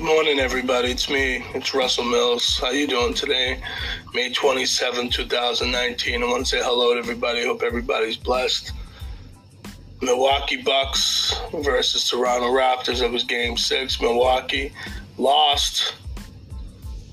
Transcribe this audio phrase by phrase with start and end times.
[0.00, 0.92] Morning, everybody.
[0.92, 1.44] It's me.
[1.54, 2.56] It's Russell Mills.
[2.60, 3.60] How you doing today?
[4.14, 6.22] May 27, 2019.
[6.22, 7.44] I want to say hello to everybody.
[7.44, 8.70] Hope everybody's blessed.
[10.00, 13.02] Milwaukee Bucks versus Toronto Raptors.
[13.02, 14.00] It was game six.
[14.00, 14.72] Milwaukee
[15.16, 15.96] lost.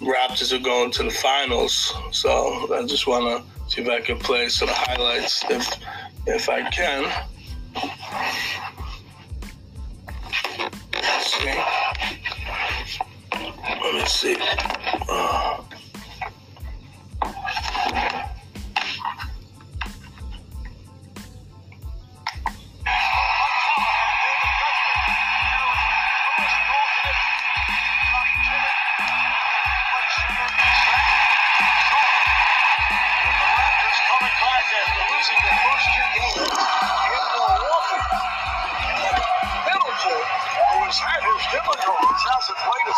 [0.00, 1.92] Raptors are going to the finals.
[2.12, 5.68] So I just want to see if I can play some highlights if
[6.26, 7.12] if I can.
[10.94, 11.89] Let's see.
[13.92, 14.36] Let me see.
[15.08, 15.62] Uh,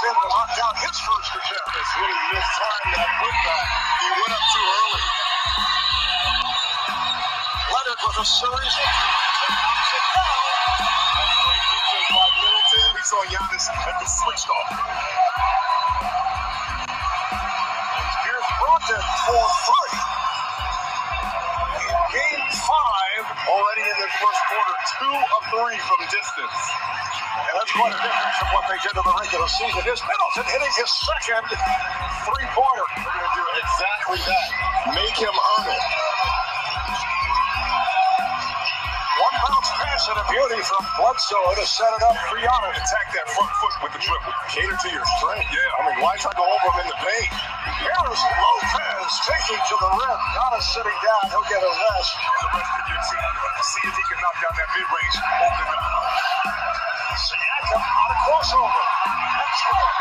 [0.03, 1.73] able to knock down his first attempt.
[1.79, 3.67] It's really mistimed that putback.
[4.03, 5.05] He went up too early.
[7.71, 8.91] Leonard with a series of
[11.47, 12.87] Great defense by Middleton.
[12.99, 14.71] We saw Giannis at the switched off.
[18.27, 19.99] Here's Brogdon for three.
[21.79, 26.63] In game five, Already in the first quarter, two of three from distance.
[27.33, 29.81] And that's quite a difference from what they did in the regular season.
[29.81, 31.45] Here's Middleton hitting his second
[32.29, 32.87] three-pointer.
[32.93, 34.49] They're going to do exactly that.
[34.93, 35.85] Make him earn it.
[39.23, 42.77] One bounce pass and a beauty from Bledsoe to set it up for Giannis.
[42.77, 44.33] Attack that front foot with the triple.
[44.53, 45.49] Cater to your strength.
[45.53, 47.33] Yeah, I mean, why try to go over him in the paint?
[47.81, 50.19] Here's Lopez taking to the rim.
[50.37, 51.23] Giannis sitting down.
[51.33, 52.13] He'll get a rest.
[52.13, 53.33] The rest of your team.
[53.63, 55.17] See if he can knock down that mid-range.
[55.23, 56.92] Open up.
[57.13, 58.83] Siakam on a crossover.
[59.37, 59.93] That's good.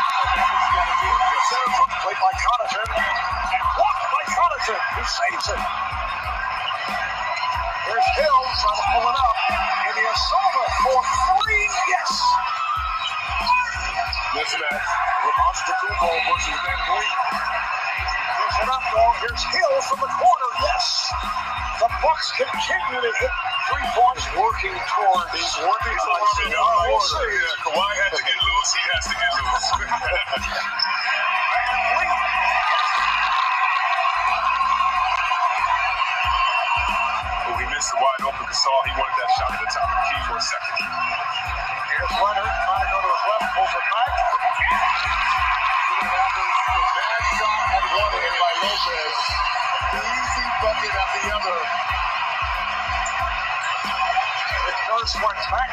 [2.02, 4.80] Played by Connaughton and blocked by Connaughton.
[4.96, 5.60] He saves it.
[7.84, 9.36] There's Hill trying to pull it up.
[9.92, 11.68] Ilyasova for three.
[11.92, 12.10] Yes.
[14.32, 14.88] Mismatch
[15.22, 17.16] with Antetokounmpo versus VanVleet.
[18.40, 19.12] Gives it up though.
[19.20, 20.50] Here's Hill from the corner.
[20.64, 21.12] Yes.
[21.78, 23.34] The Bucks continue to hit
[23.72, 25.32] three points, working towards.
[25.32, 26.52] He's working towards it.
[26.52, 27.16] Oh, see.
[27.16, 28.72] Yeah, uh, Kawhi had to get loose.
[28.76, 30.68] He has to get loose.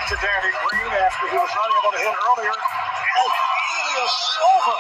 [0.10, 2.50] to Danny Green after he was not able to hit earlier.
[2.50, 4.78] And Ilyasova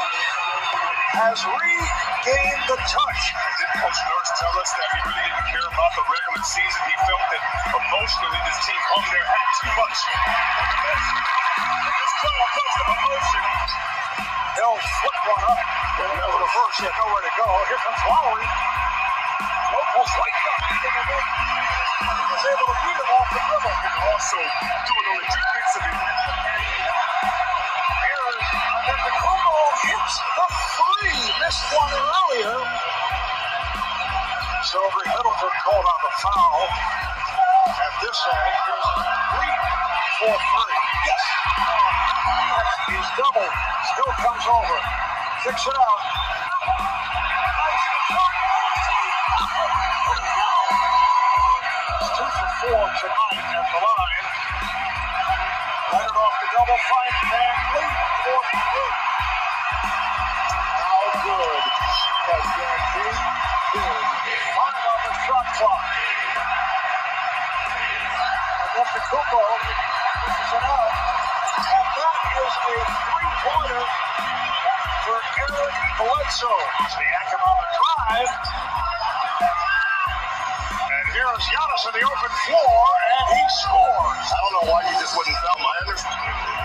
[1.22, 3.22] has regained the touch.
[3.62, 6.82] Did Coach Nurse tell us that he really didn't care about the regular season?
[6.82, 7.44] He felt that
[7.78, 9.98] emotionally this team hung their hat too much.
[11.94, 13.44] This crowd comes to emotion.
[14.58, 15.62] They'll flip one up.
[15.62, 16.76] And it was reverse.
[16.82, 17.48] He had nowhere to go.
[17.70, 18.48] Here comes Lowry.
[19.78, 21.99] Lopez right back into the net.
[22.50, 23.76] Able to beat him off the dribble.
[23.78, 26.02] And also do it on the defensive end.
[28.02, 31.22] Here's Antetokounmpo hits the three.
[31.46, 32.58] Missed one earlier.
[34.66, 36.62] Silver Middleton called on the foul.
[37.70, 38.90] At this end, here's
[39.30, 39.62] Green
[40.18, 40.78] for three.
[41.06, 41.24] Yes.
[42.90, 43.50] He's double.
[43.94, 44.78] Still comes over.
[45.46, 46.02] Kicks it out.
[48.10, 48.39] Nice
[56.70, 57.14] double fight.
[58.22, 58.94] For three.
[60.54, 61.62] How good
[62.30, 63.18] has Fleet been?
[64.54, 65.86] On the shot clock.
[68.70, 69.42] Antetokounmpo
[70.30, 70.94] misses it out.
[71.58, 73.84] And that is a three-pointer
[75.10, 76.62] for Eric Bledsoe.
[76.86, 78.34] Siakam on the drive.
[80.86, 82.78] And here's Giannis in the open floor,
[83.10, 84.28] and he scores.
[84.30, 86.59] I don't know why you just wouldn't foul my understanding.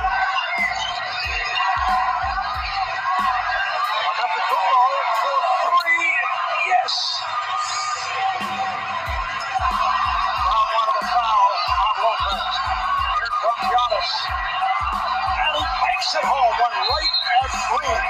[16.14, 18.02] It home, one right at Green.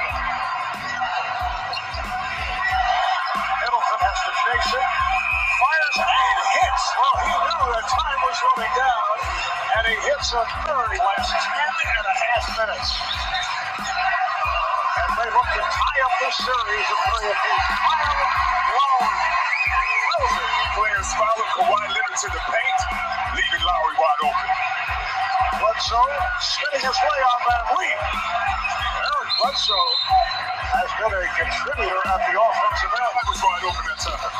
[3.64, 4.88] Middleton has to chase it.
[5.56, 6.84] Fires and hits.
[7.00, 9.08] Well, he knew that time was running down.
[9.80, 12.88] And he hits a third last ten and a half minutes.
[15.00, 17.66] And they look to tie up this series of three apiece.
[17.72, 18.32] Kyle it.
[20.76, 22.80] Players follow Kawhi Leonard to the paint,
[23.32, 24.73] leaving Lowry wide open.
[25.74, 26.06] Bledsoe
[26.38, 27.98] spinning his way on VanVleet.
[27.98, 29.90] Eric Bledsoe
[30.70, 33.10] has been a contributor at the offensive end.
[33.10, 34.30] That was wide open that time.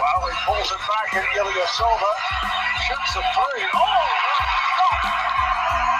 [0.00, 2.12] Lowry pulls it back at Ilyasova.
[2.88, 3.68] Shoots a three.
[3.76, 4.96] Oh, a.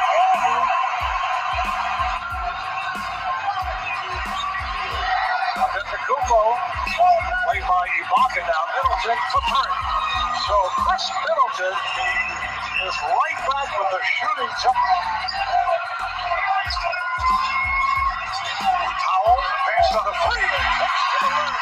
[0.08, 0.64] Oh.
[5.60, 6.40] Antetokounmpo,
[7.44, 8.62] played by Ibaka now.
[8.72, 9.76] Middleton for three.
[10.48, 11.76] So Khris Middleton
[12.80, 14.72] is right back with the shooting touch.
[19.04, 20.48] Powell passed on a three.
[20.48, 21.54] and takes to the rim.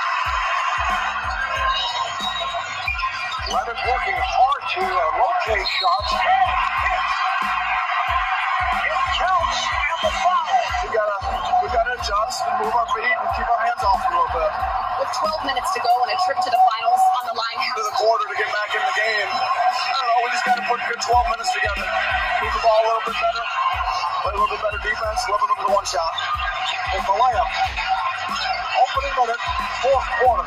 [3.50, 6.38] Leonard working hard to uh, locate shots and
[6.86, 7.18] hits.
[8.78, 10.54] It counts and the foul.
[10.86, 11.18] We gotta,
[11.62, 14.52] we gotta adjust and move our feet and keep our hands off a little bit.
[15.02, 17.07] With 12 minutes to go and a trip to the finals on the line,
[17.58, 19.30] To the quarter to get back in the game.
[19.34, 20.18] I don't know.
[20.22, 21.90] We just gotta put good 12 minutes together.
[22.38, 23.44] Move the ball a little bit better.
[24.22, 25.20] Play a little bit better defense.
[25.26, 26.12] Limit them to one shot.
[26.94, 27.50] with the layup.
[28.78, 29.42] Opening minute,
[29.82, 30.46] fourth quarter.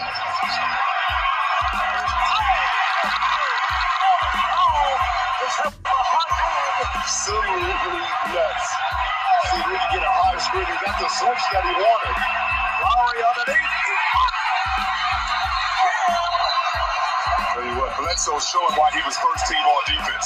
[6.96, 8.68] Absolutely nuts.
[9.52, 10.64] See if we can get a high screen.
[10.64, 12.16] He got the switch that he wanted.
[12.80, 13.72] Lowry underneath.
[18.02, 20.26] Bledsoe's showing why he was first team on defense.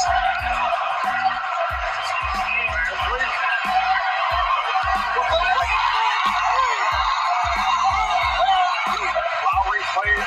[9.43, 10.23] Lowry played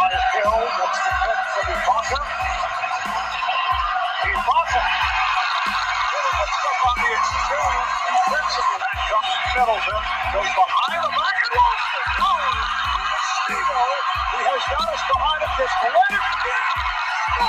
[0.00, 0.88] by the pick from
[6.88, 7.84] on the extreme
[9.60, 10.00] Middleton.
[10.32, 11.71] Goes behind the
[14.20, 15.40] He has got us behind.
[17.40, 17.48] Oh,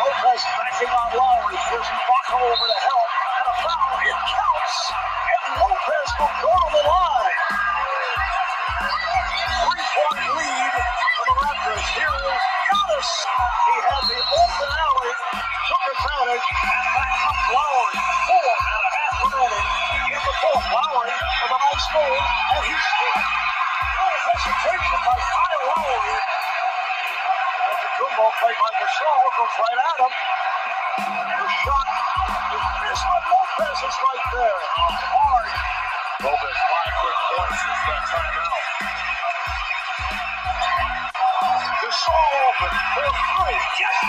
[0.00, 1.56] Lopez backing on Lowry.
[1.56, 3.08] Gives Ibaka over to help.
[3.38, 3.92] And a foul.
[4.04, 4.76] It counts.
[4.92, 7.38] And Lopez will go to the line.
[9.62, 11.86] Three-point lead for the Raptors.
[11.96, 13.10] Here is Giannis.
[13.68, 15.12] He had the open alley,
[15.68, 17.96] took advantage, and back comes Lowry.
[18.28, 20.66] Four and a half remaining in the fourth.
[20.72, 21.12] Lowry
[21.78, 23.22] Oh, oh, a nice move, and he's still.
[23.94, 26.18] No hesitation by Kyle Lowry.
[27.70, 30.10] Antetokounmpo played by Gasol, goes right at him.
[31.38, 31.86] The shot
[32.50, 34.58] is missed, but Lopez is right there.
[35.06, 35.54] Hard.
[36.26, 38.58] Lopez, five quick points since that uh, timeout.
[41.78, 43.06] Gasol open for
[43.38, 43.54] three.
[43.78, 44.02] Yes!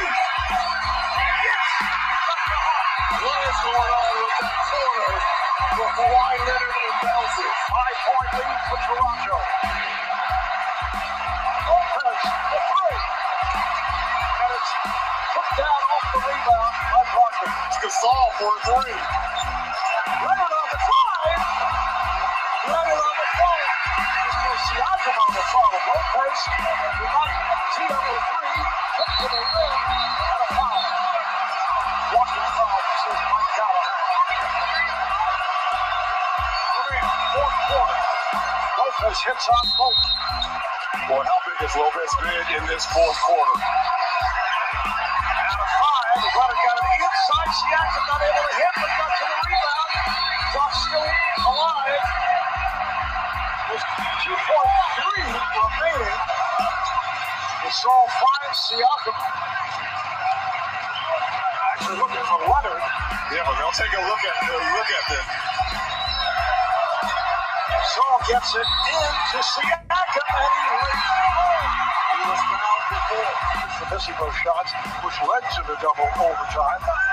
[1.45, 1.67] Yes!
[3.23, 5.17] What is going on with that corner
[5.77, 7.47] for Kawhi Leonard and Belsey?
[7.71, 9.28] Five-point lead for Toronto.
[38.99, 39.93] Lopez hits on both.
[41.07, 43.55] Boy, how big has Lopez been in this fourth quarter?
[43.59, 43.63] Out
[45.59, 47.51] of five, Leonard got it inside.
[47.59, 49.91] Siakam not able to hit, but got to the rebound.
[50.51, 51.11] Clock still
[51.43, 52.03] alive.
[53.67, 53.83] With
[54.23, 56.38] 2.3 remaining.
[56.59, 59.15] Gasol finds Siakam.
[61.73, 62.83] Actually looking for Leonard.
[63.31, 65.25] Yeah, but they'll take a look at a look at them.
[67.71, 71.07] Gasol gets it into Siakam, and he leaps.
[72.09, 73.33] He was fouled before.
[73.63, 74.71] It's the missing those shots,
[75.03, 77.08] which led to the double overtime.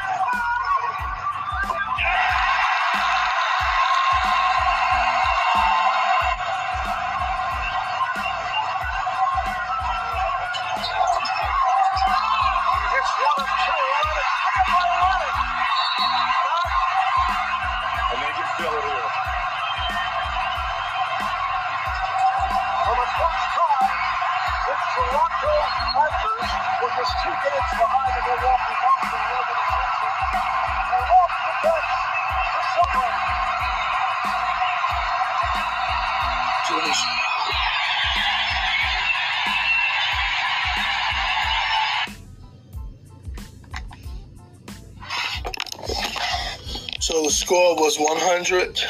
[47.47, 48.83] Score was 100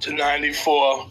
[0.00, 1.06] to 94.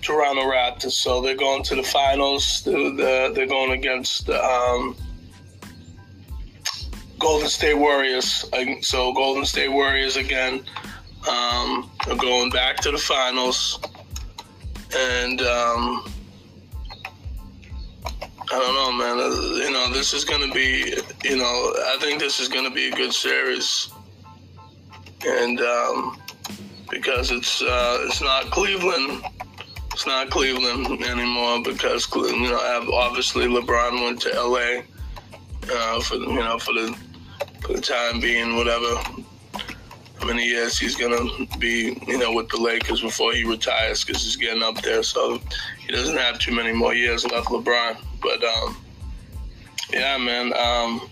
[0.00, 0.92] Toronto Raptors.
[0.92, 2.62] So they're going to the finals.
[2.64, 4.96] They're, they're going against the um,
[7.18, 8.48] Golden State Warriors.
[8.80, 10.64] So Golden State Warriors again
[11.28, 13.78] um, are going back to the finals,
[14.96, 16.12] and um,
[18.52, 19.18] I don't know, man.
[19.18, 20.96] Uh, you know, this is going to be.
[21.28, 23.90] You know, I think this is going to be a good series,
[25.26, 26.20] and um,
[26.90, 29.22] because it's uh, it's not Cleveland
[29.96, 34.82] it's not Cleveland anymore because you know obviously LeBron went to LA
[35.72, 36.94] uh, for you know for the
[37.62, 38.94] for the time being, whatever.
[40.20, 41.24] How many years he's gonna
[41.58, 45.40] be you know with the Lakers before he retires because he's getting up there, so
[45.78, 47.96] he doesn't have too many more years left, LeBron.
[48.20, 48.76] But um,
[49.94, 50.52] yeah, man.
[50.52, 51.08] Um,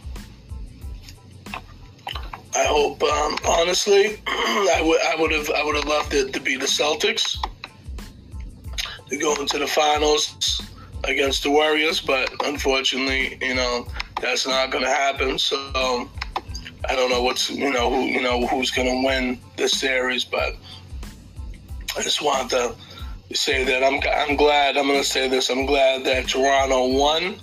[2.57, 6.41] I hope, um, honestly, I would I would have I would have loved it to
[6.41, 7.37] be the Celtics
[9.09, 10.63] to go into the finals
[11.05, 13.87] against the Warriors, but unfortunately, you know,
[14.21, 15.39] that's not going to happen.
[15.39, 16.09] So
[16.89, 20.25] I don't know what's you know who you know who's going to win this series,
[20.25, 20.57] but
[21.97, 22.75] I just want to
[23.33, 24.77] say that I'm I'm glad.
[24.77, 25.51] I'm going to say this.
[25.51, 27.37] I'm glad that Toronto won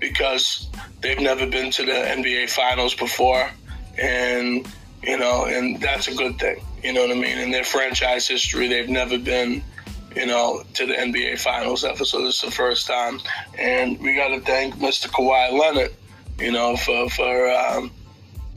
[0.00, 0.68] because
[1.00, 3.48] they've never been to the NBA Finals before,
[3.98, 4.66] and
[5.02, 6.64] you know, and that's a good thing.
[6.82, 7.38] You know what I mean?
[7.38, 9.62] In their franchise history, they've never been
[10.16, 12.04] you know, to the NBA Finals ever.
[12.04, 13.20] So this is the first time,
[13.58, 15.08] and we got to thank Mr.
[15.08, 15.94] Kawhi Leonard,
[16.38, 17.90] you know, for for um,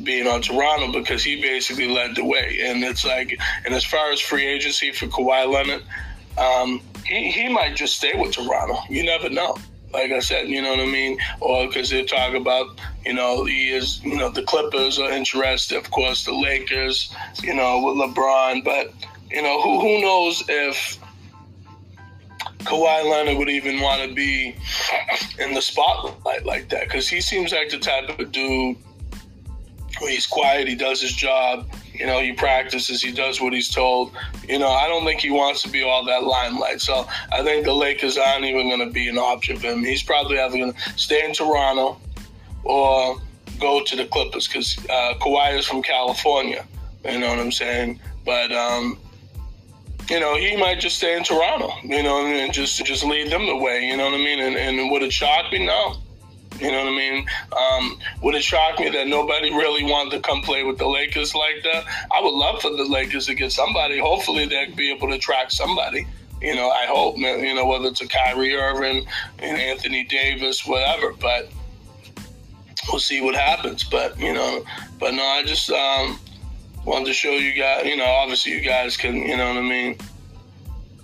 [0.04, 2.60] being on Toronto because he basically led the way.
[2.66, 5.84] And it's like, and as far as free agency for Kawhi Leonard,
[6.38, 8.78] um, he he might just stay with Toronto.
[8.90, 9.58] You never know.
[9.96, 13.46] Like I said, you know what I mean, or because they talk about, you know,
[13.46, 17.96] he is, you know, the Clippers are interested, of course, the Lakers, you know, with
[17.96, 18.94] LeBron, but
[19.32, 20.98] you know, who who knows if
[22.66, 24.58] Kawhi Leonard would even want to be
[25.40, 26.84] in the spotlight like that?
[26.90, 28.76] Because he seems like the type of dude
[30.02, 34.16] he's quiet, he does his job, you know, he practices, he does what he's told.
[34.48, 36.82] You know, I don't think he wants to be all that limelight.
[36.82, 39.84] So I think the Lakers aren't even going to be an option for him.
[39.84, 42.00] He's probably either going to stay in Toronto
[42.64, 43.20] or
[43.60, 46.66] go to the Clippers because uh, Kawhi is from California.
[47.04, 48.00] You know what I'm saying?
[48.26, 48.98] But um,
[50.10, 53.46] you know, he might just stay in Toronto, you know, and just just lead them
[53.46, 54.40] the way, you know what I mean?
[54.40, 55.66] And, and would it shock me?
[55.66, 55.96] No.
[56.60, 57.28] You know what I mean?
[57.52, 61.36] Um, would it shock me that nobody really wanted to come play with the Lakers
[61.36, 61.86] like that?
[62.12, 64.00] I would love for the Lakers to get somebody.
[64.00, 66.08] Hopefully, they'd be able to attract somebody.
[66.42, 69.06] You know, I hope, you know, whether it's a Kyrie Irving,
[69.40, 71.14] and Anthony Davis, whatever.
[71.14, 71.50] But
[72.90, 73.84] we'll see what happens.
[73.84, 74.64] But, you know,
[75.00, 76.20] but no, I just, um,
[76.86, 79.62] wanted to show you guys, you know, obviously you guys can, you know what I
[79.62, 79.98] mean?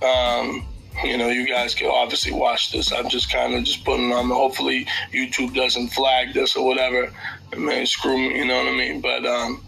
[0.03, 0.67] Um,
[1.03, 2.91] you know, you guys can obviously watch this.
[2.91, 4.29] I'm just kind of just putting on.
[4.29, 7.11] The hopefully, YouTube doesn't flag this or whatever.
[7.53, 9.01] I mean, screw me, you know what I mean?
[9.01, 9.63] But um,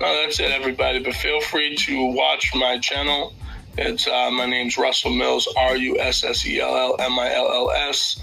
[0.00, 1.00] no, that's it, everybody.
[1.00, 3.34] But feel free to watch my channel.
[3.76, 7.34] It's uh, my name's Russell Mills, R U S S E L L M I
[7.34, 8.20] L L S.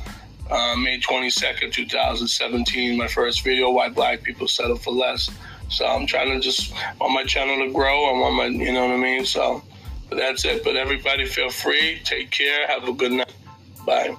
[0.50, 2.98] Uh, May 22nd, 2017.
[2.98, 5.30] My first video: Why Black People Settle for Less.
[5.70, 8.06] So I'm trying to just want my channel to grow.
[8.06, 9.26] I want my, you know what I mean.
[9.26, 9.64] So,
[10.10, 10.64] that's it.
[10.64, 12.02] But everybody, feel free.
[12.04, 12.68] Take care.
[12.68, 13.34] Have a good night.
[13.86, 14.16] Bye.